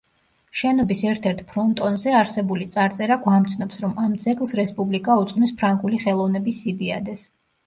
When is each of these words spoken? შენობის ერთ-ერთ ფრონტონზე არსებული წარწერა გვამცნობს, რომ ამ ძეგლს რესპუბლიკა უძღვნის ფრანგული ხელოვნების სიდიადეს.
შენობის 0.59 1.01
ერთ-ერთ 1.09 1.43
ფრონტონზე 1.51 2.15
არსებული 2.21 2.67
წარწერა 2.77 3.19
გვამცნობს, 3.27 3.83
რომ 3.85 3.93
ამ 4.07 4.17
ძეგლს 4.25 4.55
რესპუბლიკა 4.61 5.19
უძღვნის 5.25 5.55
ფრანგული 5.61 6.01
ხელოვნების 6.07 6.65
სიდიადეს. 6.67 7.25